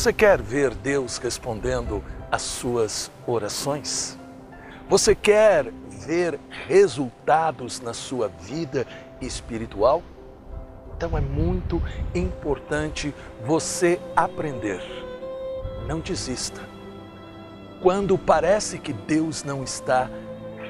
Você 0.00 0.14
quer 0.14 0.40
ver 0.40 0.74
Deus 0.74 1.18
respondendo 1.18 2.02
às 2.32 2.40
suas 2.40 3.10
orações? 3.26 4.18
Você 4.88 5.14
quer 5.14 5.70
ver 5.90 6.40
resultados 6.66 7.82
na 7.82 7.92
sua 7.92 8.28
vida 8.28 8.86
espiritual? 9.20 10.02
Então 10.96 11.18
é 11.18 11.20
muito 11.20 11.82
importante 12.14 13.14
você 13.44 14.00
aprender. 14.16 14.80
Não 15.86 16.00
desista. 16.00 16.62
Quando 17.82 18.16
parece 18.16 18.78
que 18.78 18.94
Deus 18.94 19.44
não 19.44 19.62
está 19.62 20.08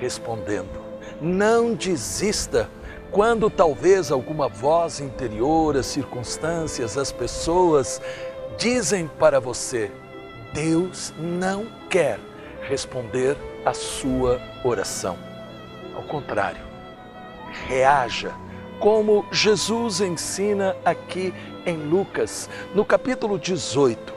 respondendo, 0.00 0.82
não 1.22 1.72
desista 1.72 2.68
quando 3.10 3.50
talvez 3.50 4.12
alguma 4.12 4.48
voz 4.48 5.00
interior, 5.00 5.76
as 5.76 5.86
circunstâncias, 5.86 6.96
as 6.96 7.10
pessoas 7.10 8.00
dizem 8.60 9.08
para 9.18 9.40
você: 9.40 9.90
Deus 10.52 11.12
não 11.18 11.66
quer 11.88 12.20
responder 12.68 13.36
a 13.64 13.72
sua 13.72 14.38
oração. 14.62 15.18
Ao 15.96 16.02
contrário, 16.02 16.62
reaja 17.66 18.32
como 18.78 19.24
Jesus 19.32 20.00
ensina 20.00 20.76
aqui 20.84 21.34
em 21.66 21.76
Lucas, 21.76 22.48
no 22.74 22.84
capítulo 22.84 23.38
18, 23.38 24.14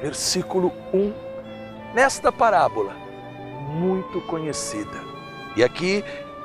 versículo 0.00 0.72
1, 0.92 1.12
nesta 1.94 2.32
parábola 2.32 2.94
muito 3.68 4.20
conhecida. 4.22 4.98
E 5.56 5.62
aqui 5.62 6.02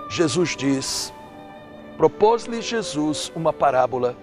Jesus 0.09 0.57
diz: 0.57 1.13
propôs-lhe 1.95 2.62
Jesus 2.62 3.31
uma 3.34 3.53
parábola 3.53 4.15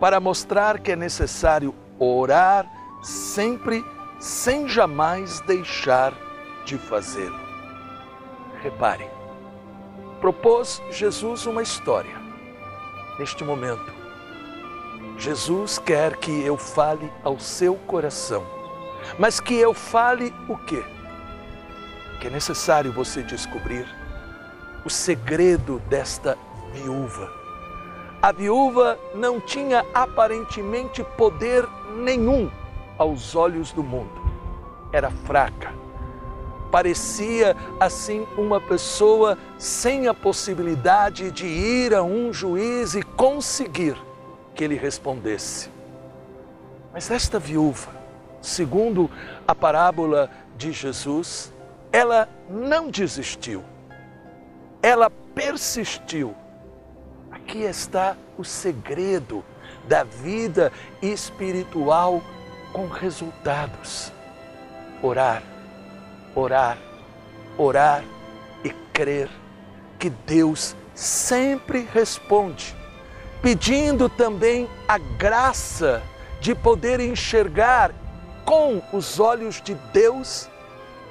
para 0.00 0.18
mostrar 0.18 0.80
que 0.80 0.90
é 0.90 0.96
necessário 0.96 1.72
orar 1.98 2.70
sempre 3.02 3.84
sem 4.18 4.68
jamais 4.68 5.40
deixar 5.40 6.12
de 6.64 6.78
fazê-lo. 6.78 7.38
Repare, 8.62 9.08
propôs 10.20 10.82
Jesus 10.90 11.46
uma 11.46 11.62
história. 11.62 12.16
Neste 13.18 13.44
momento, 13.44 13.92
Jesus 15.18 15.78
quer 15.78 16.16
que 16.16 16.42
eu 16.42 16.56
fale 16.56 17.12
ao 17.22 17.38
seu 17.38 17.76
coração, 17.76 18.44
mas 19.18 19.38
que 19.38 19.54
eu 19.54 19.74
fale 19.74 20.34
o 20.48 20.56
quê? 20.56 20.82
Que 22.20 22.28
é 22.28 22.30
necessário 22.30 22.90
você 22.92 23.22
descobrir 23.22 23.86
o 24.84 24.90
segredo 24.90 25.78
desta 25.88 26.36
viúva 26.72 27.43
a 28.24 28.32
viúva 28.32 28.98
não 29.14 29.38
tinha 29.38 29.84
aparentemente 29.92 31.04
poder 31.04 31.68
nenhum 31.94 32.50
aos 32.96 33.36
olhos 33.36 33.70
do 33.70 33.82
mundo. 33.82 34.18
Era 34.90 35.10
fraca. 35.10 35.74
Parecia 36.70 37.54
assim 37.78 38.26
uma 38.38 38.58
pessoa 38.58 39.36
sem 39.58 40.08
a 40.08 40.14
possibilidade 40.14 41.30
de 41.30 41.44
ir 41.44 41.94
a 41.94 42.02
um 42.02 42.32
juiz 42.32 42.94
e 42.94 43.02
conseguir 43.02 43.94
que 44.54 44.64
ele 44.64 44.76
respondesse. 44.76 45.68
Mas 46.94 47.10
esta 47.10 47.38
viúva, 47.38 47.90
segundo 48.40 49.10
a 49.46 49.54
parábola 49.54 50.30
de 50.56 50.72
Jesus, 50.72 51.52
ela 51.92 52.26
não 52.48 52.88
desistiu. 52.88 53.62
Ela 54.82 55.10
persistiu 55.10 56.34
Aqui 57.54 57.62
está 57.62 58.16
o 58.36 58.42
segredo 58.42 59.44
da 59.86 60.02
vida 60.02 60.72
espiritual 61.00 62.20
com 62.72 62.88
resultados. 62.88 64.12
Orar, 65.00 65.40
orar, 66.34 66.76
orar 67.56 68.02
e 68.64 68.70
crer 68.92 69.30
que 70.00 70.10
Deus 70.10 70.74
sempre 70.96 71.88
responde, 71.94 72.74
pedindo 73.40 74.08
também 74.08 74.68
a 74.88 74.98
graça 74.98 76.02
de 76.40 76.56
poder 76.56 76.98
enxergar 76.98 77.94
com 78.44 78.82
os 78.92 79.20
olhos 79.20 79.62
de 79.62 79.76
Deus 79.92 80.48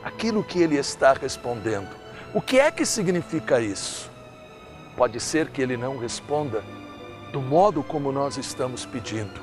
aquilo 0.04 0.44
que 0.44 0.62
Ele 0.62 0.76
está 0.76 1.14
respondendo. 1.14 1.96
O 2.34 2.42
que 2.42 2.60
é 2.60 2.70
que 2.70 2.86
significa 2.86 3.62
isso? 3.62 4.12
Pode 4.96 5.20
ser 5.20 5.50
que 5.50 5.62
ele 5.62 5.76
não 5.76 5.98
responda 5.98 6.64
do 7.32 7.42
modo 7.42 7.82
como 7.82 8.12
nós 8.12 8.38
estamos 8.38 8.86
pedindo, 8.86 9.42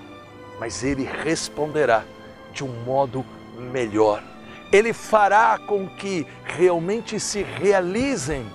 mas 0.60 0.84
ele 0.84 1.04
responderá 1.04 2.04
de 2.52 2.62
um 2.64 2.84
modo 2.84 3.24
melhor. 3.58 4.22
Ele 4.72 4.92
fará 4.92 5.58
com 5.58 5.88
que 5.88 6.24
realmente 6.44 7.18
se 7.18 7.42
realizem 7.42 8.46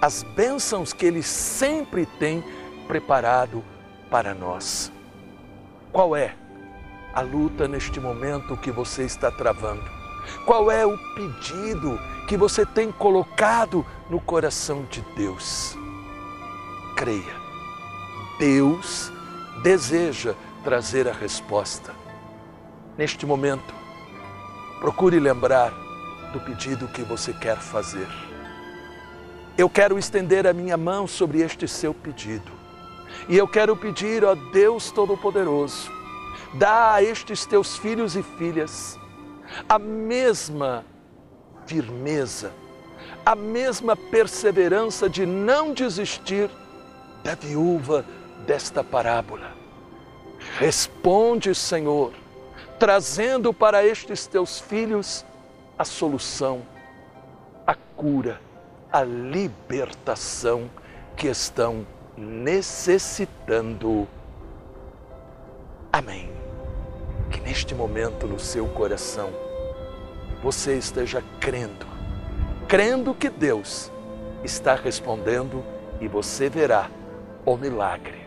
as 0.00 0.24
bênçãos 0.24 0.92
que 0.92 1.06
ele 1.06 1.22
sempre 1.22 2.04
tem 2.04 2.42
preparado 2.88 3.62
para 4.10 4.34
nós. 4.34 4.90
Qual 5.92 6.16
é 6.16 6.34
a 7.14 7.20
luta 7.20 7.68
neste 7.68 8.00
momento 8.00 8.56
que 8.56 8.72
você 8.72 9.04
está 9.04 9.30
travando? 9.30 9.88
Qual 10.44 10.70
é 10.70 10.84
o 10.84 10.98
pedido 11.14 11.98
que 12.26 12.36
você 12.36 12.66
tem 12.66 12.90
colocado 12.90 13.86
no 14.10 14.20
coração 14.20 14.84
de 14.90 15.00
Deus? 15.16 15.76
Creia. 16.98 17.36
Deus 18.40 19.12
deseja 19.62 20.34
trazer 20.64 21.06
a 21.06 21.12
resposta. 21.12 21.94
Neste 22.96 23.24
momento, 23.24 23.72
procure 24.80 25.20
lembrar 25.20 25.72
do 26.32 26.40
pedido 26.40 26.88
que 26.88 27.02
você 27.02 27.32
quer 27.32 27.56
fazer. 27.58 28.08
Eu 29.56 29.70
quero 29.70 29.96
estender 29.96 30.44
a 30.44 30.52
minha 30.52 30.76
mão 30.76 31.06
sobre 31.06 31.40
este 31.40 31.68
seu 31.68 31.94
pedido. 31.94 32.50
E 33.28 33.36
eu 33.36 33.46
quero 33.46 33.76
pedir, 33.76 34.24
ó 34.24 34.34
Deus 34.34 34.90
Todo-Poderoso, 34.90 35.90
dá 36.54 36.94
a 36.94 37.02
estes 37.02 37.46
teus 37.46 37.76
filhos 37.76 38.16
e 38.16 38.22
filhas 38.24 38.98
a 39.68 39.78
mesma 39.78 40.84
firmeza, 41.64 42.52
a 43.24 43.36
mesma 43.36 43.96
perseverança 43.96 45.08
de 45.08 45.24
não 45.24 45.72
desistir 45.72 46.50
da 47.22 47.34
viúva 47.34 48.04
desta 48.46 48.82
parábola. 48.82 49.52
Responde, 50.58 51.54
Senhor, 51.54 52.12
trazendo 52.78 53.52
para 53.52 53.84
estes 53.84 54.26
teus 54.26 54.60
filhos 54.60 55.24
a 55.78 55.84
solução, 55.84 56.62
a 57.66 57.74
cura, 57.74 58.40
a 58.90 59.02
libertação 59.02 60.70
que 61.16 61.26
estão 61.28 61.86
necessitando. 62.16 64.08
Amém. 65.92 66.30
Que 67.30 67.40
neste 67.40 67.74
momento 67.74 68.26
no 68.26 68.38
seu 68.38 68.66
coração 68.68 69.30
você 70.42 70.76
esteja 70.78 71.22
crendo, 71.40 71.86
crendo 72.68 73.12
que 73.12 73.28
Deus 73.28 73.90
está 74.44 74.74
respondendo 74.74 75.64
e 76.00 76.06
você 76.06 76.48
verá 76.48 76.88
o 77.44 77.56
milagre 77.56 78.17